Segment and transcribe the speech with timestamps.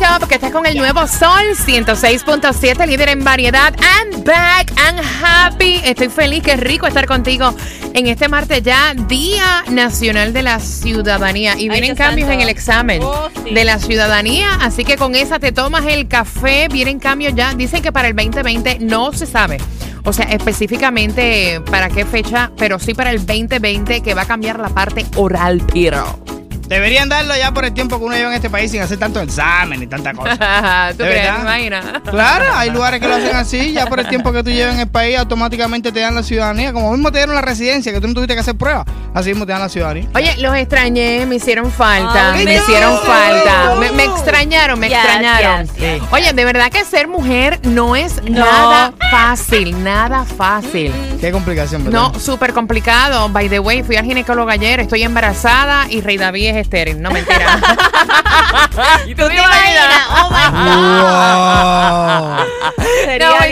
[0.00, 3.74] Wake up, que estás con el nuevo Sol 106.7, líder en variedad.
[4.00, 5.80] And back and happy.
[5.84, 7.54] Estoy feliz, qué rico estar contigo
[7.92, 11.54] en este martes ya, Día Nacional de la Ciudadanía.
[11.58, 12.34] Y vienen Dios cambios santo.
[12.42, 13.52] en el examen Oh, sí.
[13.52, 14.54] de la ciudadanía.
[14.62, 16.68] Así que con esa te tomas el café.
[16.70, 17.52] Vienen cambios ya.
[17.54, 19.58] Dicen que para el 2020 no se sabe.
[20.04, 24.58] O sea, específicamente para qué fecha, pero sí para el 2020 que va a cambiar
[24.60, 26.18] la parte oral, pero.
[26.70, 29.20] Deberían darlo ya por el tiempo que uno lleva en este país sin hacer tanto
[29.20, 30.90] examen y tanta cosa.
[30.96, 31.28] ¿Tú ¿De crees?
[31.42, 31.84] imaginas?
[32.08, 34.80] Claro, hay lugares que lo hacen así, ya por el tiempo que tú llevas en
[34.82, 38.06] el país automáticamente te dan la ciudadanía, como mismo te dieron la residencia, que tú
[38.06, 40.06] no tuviste que hacer pruebas, así mismo te dan la ciudadanía.
[40.14, 42.62] Oye, los extrañé, me hicieron falta, Ay, me no.
[42.62, 45.66] hicieron falta, me, me extrañaron, me Yes, extrañaron.
[45.66, 46.02] yes, yes.
[46.12, 48.44] Oye, de verdad que ser mujer no es No.
[48.44, 50.92] nada fácil, nada fácil.
[51.20, 51.98] Qué complicación, ¿verdad?
[52.12, 53.28] No, súper complicado.
[53.28, 57.00] By the way, fui al ginecólogo ayer, estoy embarazada y Rey David es estéril.
[57.00, 57.58] No, mentira.
[59.06, 60.06] ¿Y tú te imaginas?
[60.10, 61.06] Oh Wow.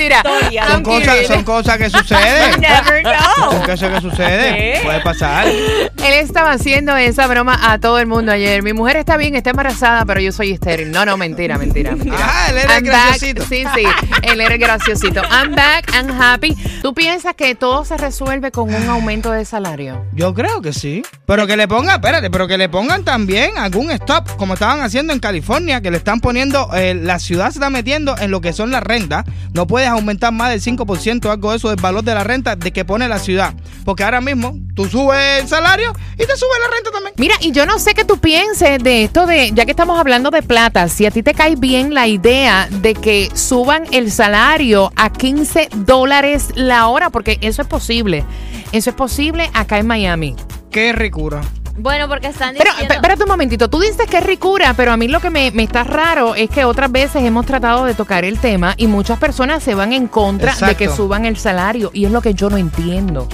[0.00, 0.22] Mentira.
[0.68, 1.26] Son cosas, kidding.
[1.26, 2.62] son cosas que suceden.
[3.50, 4.54] Son cosas que suceden.
[4.54, 4.80] ¿Qué?
[4.82, 5.46] Puede pasar.
[5.46, 8.62] Él estaba haciendo esa broma a todo el mundo ayer.
[8.62, 10.90] Mi mujer está bien, está embarazada, pero yo soy estéril.
[10.90, 12.16] No, no, mentira, mentira, mentira.
[12.20, 12.84] Ah, él era I'm back.
[12.84, 13.42] graciosito.
[13.46, 13.84] Sí, sí,
[14.22, 15.22] él era graciosito.
[15.22, 16.56] I'm back, I'm happy.
[16.82, 20.04] ¿Tú piensas que todo se resuelve con un aumento de salario?
[20.12, 21.02] Yo creo que sí.
[21.26, 25.12] Pero que le pongan, espérate, pero que le pongan también algún stop, como estaban haciendo
[25.12, 28.52] en California, que le están poniendo, eh, la ciudad se está metiendo en lo que
[28.52, 29.24] son las rentas.
[29.52, 32.56] No puedes aumentar más del 5% o algo de eso del valor de la renta
[32.56, 33.54] de que pone la ciudad.
[33.84, 37.14] Porque ahora mismo tú subes el salario y te sube la renta también.
[37.16, 40.30] Mira, y yo no sé qué tú pienses de esto de, ya que estamos hablando
[40.30, 44.92] de plata, si a ti te cae bien la idea de que suban el salario
[44.96, 48.24] a 15 dólares la hora, porque eso es posible.
[48.72, 50.36] Eso es posible acá en Miami.
[50.70, 51.42] Qué ricura.
[51.82, 52.92] Bueno, porque están Pero, diciendo...
[52.94, 55.50] esp- espérate un momentito, tú dices que es ricura, pero a mí lo que me,
[55.52, 59.18] me está raro es que otras veces hemos tratado de tocar el tema y muchas
[59.18, 62.50] personas se van en contra de que suban el salario y es lo que yo
[62.50, 63.26] no entiendo.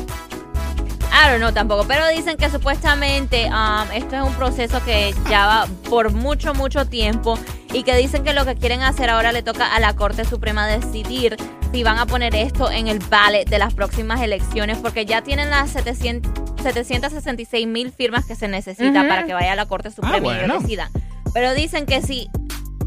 [1.29, 5.67] Don't know tampoco, pero dicen que supuestamente um, esto es un proceso que ya va
[5.91, 7.37] por mucho, mucho tiempo
[7.73, 10.69] y que dicen que lo que quieren hacer ahora le toca a la Corte Suprema
[10.69, 11.37] decidir
[11.73, 15.51] si van a poner esto en el ballot de las próximas elecciones porque ya tienen
[15.51, 16.31] las 700,
[16.72, 20.44] 766 mil firmas que se necesita para que vaya a la Corte Suprema y bueno.
[20.44, 20.91] ellos decidan.
[21.32, 22.28] Pero dicen que si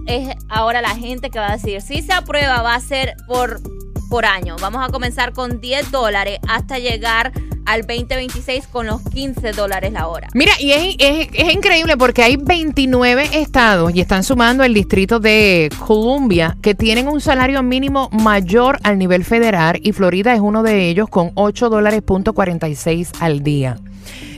[0.05, 3.61] es ahora la gente que va a decir si se aprueba va a ser por
[4.09, 4.57] por año.
[4.59, 7.31] Vamos a comenzar con 10 dólares hasta llegar
[7.69, 10.27] al 2026 con los 15 dólares la hora.
[10.33, 15.19] Mira, y es, es- es increíble porque hay 29 estados y están sumando el distrito
[15.19, 20.63] de Columbia que tienen un salario mínimo mayor al nivel federal y Florida es uno
[20.63, 23.77] de ellos con 8 dólares punto 46 al día.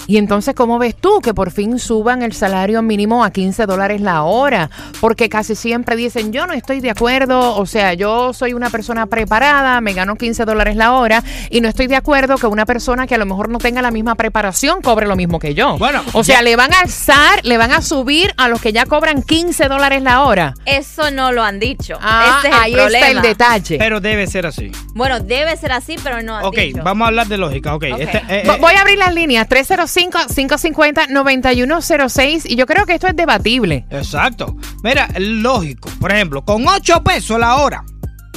[0.07, 4.01] Y entonces, ¿cómo ves tú que por fin suban el salario mínimo a 15 dólares
[4.01, 4.69] la hora?
[4.99, 9.05] Porque casi siempre dicen, yo no estoy de acuerdo, o sea, yo soy una persona
[9.05, 13.07] preparada, me gano 15 dólares la hora y no estoy de acuerdo que una persona
[13.07, 15.77] que a lo mejor no tenga la misma preparación cobre lo mismo que yo.
[15.77, 18.73] Bueno, o sea, ya- le van a alzar, le van a subir a los que
[18.73, 20.53] ya cobran 15 dólares la hora.
[20.65, 21.97] Eso no lo han dicho.
[22.01, 23.07] Ah, es el ahí problema.
[23.07, 23.77] está el detalle.
[23.77, 24.71] Pero debe ser así.
[24.93, 26.81] Bueno, debe ser así, pero no han Ok, dicho.
[26.83, 27.75] vamos a hablar de lógica.
[27.75, 27.99] Ok, Ok.
[27.99, 29.47] este, eh, eh, Voy a abrir las líneas
[29.95, 33.85] 305-550-9106 y yo creo que esto es debatible.
[33.89, 34.55] Exacto.
[34.83, 35.89] Mira, lógico.
[35.99, 37.83] Por ejemplo, con 8 pesos la hora.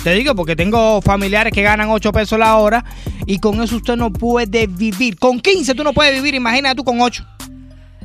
[0.03, 2.85] Te digo porque tengo familiares que ganan 8 pesos la hora
[3.27, 5.19] y con eso usted no puede vivir.
[5.19, 7.27] Con 15 tú no puedes vivir, imagínate tú con 8.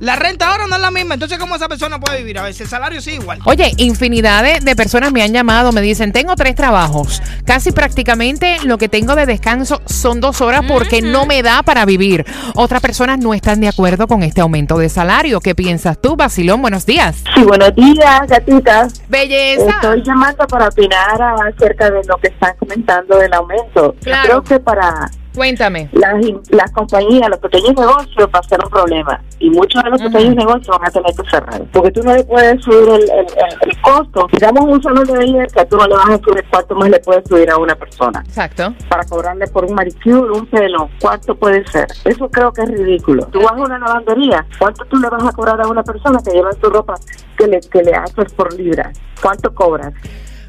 [0.00, 2.38] la renta ahora no es la misma, entonces ¿cómo esa persona puede vivir?
[2.38, 3.40] A veces el salario sí igual.
[3.44, 7.22] Oye, infinidad de, de personas me han llamado, me dicen, tengo tres trabajos.
[7.44, 11.84] Casi prácticamente lo que tengo de descanso son dos horas porque no me da para
[11.84, 12.24] vivir.
[12.54, 15.40] Otras personas no están de acuerdo con este aumento de salario.
[15.40, 16.62] ¿Qué piensas tú, Basilón?
[16.62, 17.24] Buenos días.
[17.34, 19.02] Sí, buenos días, gatitas.
[19.08, 19.70] Belleza.
[19.70, 23.94] Estoy llamando para opinar acerca de lo que están comentando del aumento.
[24.02, 24.22] Claro.
[24.22, 25.88] Yo creo que para Cuéntame.
[25.92, 29.20] las, compañías, los pequeños negocios va a ser un problema.
[29.38, 31.62] Y muchos de los pequeños negocios van a tener que cerrar.
[31.72, 34.26] Porque tú no le puedes subir el, el, el- el costo.
[34.32, 37.26] Digamos un salón de belleza, tú no le vas a subir cuánto más le puedes
[37.28, 38.20] subir a una persona.
[38.26, 38.74] Exacto.
[38.88, 41.86] Para cobrarle por un manicure, un pelo, ¿cuánto puede ser?
[42.04, 43.26] Eso creo que es ridículo.
[43.26, 46.32] Tú vas a una lavandería, ¿cuánto tú le vas a cobrar a una persona que
[46.32, 46.94] lleva tu ropa
[47.36, 48.92] que le, que le haces por libra?
[49.22, 49.92] ¿Cuánto cobras?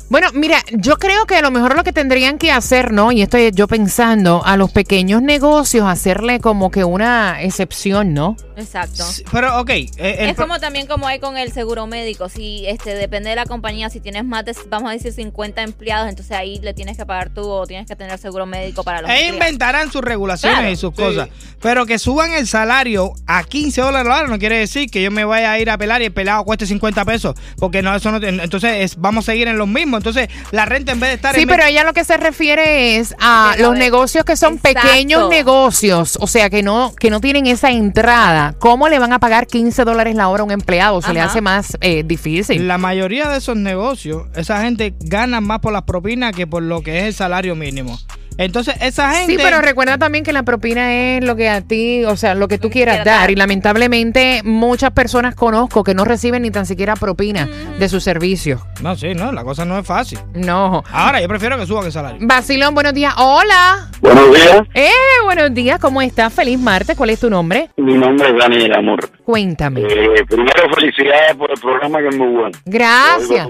[0.10, 3.12] Bueno, mira, yo creo que a lo mejor lo que tendrían que hacer, ¿no?
[3.12, 8.36] Y estoy yo pensando, a los pequeños negocios hacerle como que una excepción, ¿no?
[8.60, 9.04] Exacto.
[9.32, 9.70] Pero, ok.
[9.70, 12.30] eh, el Es como también como hay con el seguro médico.
[12.30, 16.10] Si este depende de la compañía, si tienes más de, vamos a decir, 50 empleados,
[16.10, 19.10] entonces ahí le tienes que pagar tú o tienes que tener seguro médico para los
[19.10, 19.40] Ellos empleados.
[19.50, 20.72] inventarán sus regulaciones Claro.
[20.72, 21.02] y sus Sí.
[21.02, 21.30] cosas.
[21.62, 25.12] Pero que suban el salario a 15 dólares la hora no quiere decir que yo
[25.12, 27.36] me vaya a ir a pelar y el pelado cueste 50 pesos.
[27.58, 28.26] Porque no, eso no.
[28.26, 30.00] Entonces es- vamos a seguir en los mismos.
[30.00, 31.48] Entonces la renta en vez de estar Sí, en.
[31.48, 34.82] pero ella lo que se refiere es a los negocios que son Exacto.
[34.88, 38.49] pequeños negocios, o sea, que no que no tienen esa entrada.
[38.58, 41.02] ¿Cómo le van a pagar 15 dólares la hora a un empleado?
[41.02, 42.68] Se le hace más eh, difícil.
[42.68, 46.82] La mayoría de esos negocios, esa gente gana más por las propinas que por lo
[46.82, 47.98] que es el salario mínimo.
[48.40, 49.34] Entonces, esa gente.
[49.34, 52.48] Sí, pero recuerda también que la propina es lo que a ti, o sea, lo
[52.48, 53.30] que tú quieras dar.
[53.30, 57.48] Y lamentablemente muchas personas conozco que no reciben ni tan siquiera propina
[57.78, 58.62] de sus servicios.
[58.82, 60.20] No, sí, no, la cosa no es fácil.
[60.34, 60.84] No.
[60.92, 62.20] Ahora, yo prefiero que suban el salario.
[62.26, 63.14] Basilón, buenos días.
[63.18, 63.90] Hola.
[64.02, 64.90] Buenos días, Eh,
[65.26, 65.78] buenos días.
[65.80, 66.34] ¿Cómo estás?
[66.34, 66.96] Feliz martes.
[66.96, 67.70] ¿Cuál es tu nombre?
[67.76, 69.10] mi nombre es Daniel Amor.
[69.26, 69.82] Cuéntame.
[69.82, 72.58] Eh, primero, felicidades por el programa que es muy bueno.
[72.66, 73.48] Gracias.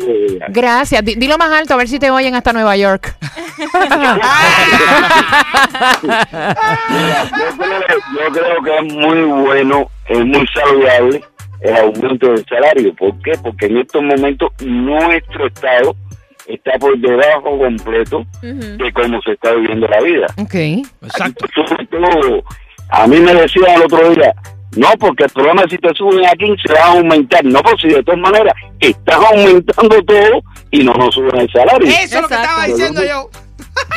[0.49, 1.05] Gracias.
[1.05, 3.15] Di- Dilo más alto a ver si te oyen hasta Nueva York.
[6.89, 7.81] Yo, creo,
[8.13, 11.23] yo creo que es muy bueno, es muy saludable
[11.61, 12.93] el aumento del salario.
[12.95, 13.33] ¿Por qué?
[13.43, 15.95] Porque en estos momentos nuestro Estado
[16.47, 20.27] está por debajo completo de cómo se está viviendo la vida.
[20.37, 20.55] ok.
[21.03, 21.45] Exacto.
[21.53, 22.43] Todo,
[22.89, 24.33] a mí me decían el otro día,
[24.75, 27.43] no, porque el problema es si te suben a 15 va a aumentar.
[27.43, 30.41] No, pues si de todas maneras estás aumentando todo
[30.71, 31.87] y no nos suben el salario.
[31.87, 33.29] Eso es lo que estaba diciendo yo.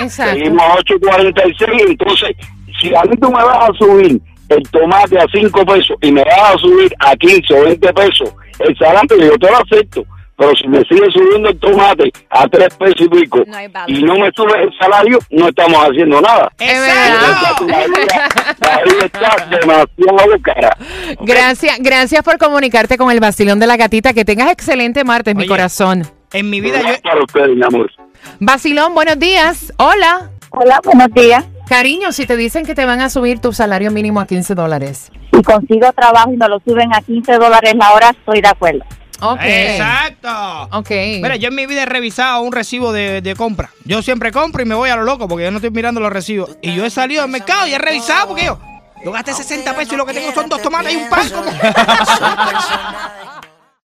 [0.00, 0.34] Exacto.
[0.34, 2.36] Seguimos a 8.46, entonces
[2.80, 6.24] si a mí tú me vas a subir el tomate a 5 pesos y me
[6.24, 10.04] vas a subir a 15 o 20 pesos el salario, yo te lo acepto.
[10.34, 14.14] Pero si me sigue subiendo el tomate a 3 pesos y pico No y no
[14.16, 16.50] me sube el salario, no estamos haciendo nada.
[16.58, 17.66] Es Exacto.
[17.66, 18.28] La vida,
[18.60, 20.76] la vida está demasiado cara.
[21.20, 24.14] Gracias, gracias por comunicarte con el Basilón de la Gatita.
[24.14, 26.02] Que tengas excelente martes, mi corazón.
[26.32, 27.00] En mi vida yo.
[27.02, 27.90] Para ustedes, mi amor.
[28.40, 29.72] Basilón, buenos días.
[29.78, 30.30] Hola.
[30.50, 31.44] Hola, buenos días.
[31.68, 35.10] Cariño, si te dicen que te van a subir tu salario mínimo a 15 dólares.
[35.32, 38.84] Si consigo trabajo y me lo suben a 15 dólares la hora, estoy de acuerdo.
[39.20, 39.38] Ok.
[39.42, 40.68] Exacto.
[40.72, 40.90] Ok.
[41.22, 43.70] Mira, yo en mi vida he revisado un recibo de, de compra.
[43.84, 46.12] Yo siempre compro y me voy a lo loco porque yo no estoy mirando los
[46.12, 46.56] recibos.
[46.60, 48.58] Y yo he salido del mercado y he revisado porque yo,
[49.04, 51.28] yo gasté 60 pesos y lo que tengo son dos tomates y un pan.
[51.30, 51.50] como-